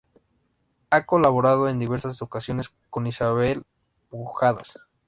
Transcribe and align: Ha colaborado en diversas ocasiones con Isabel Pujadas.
Ha 0.89 1.05
colaborado 1.05 1.69
en 1.69 1.77
diversas 1.77 2.23
ocasiones 2.23 2.73
con 2.89 3.05
Isabel 3.05 3.61
Pujadas. 4.09 4.79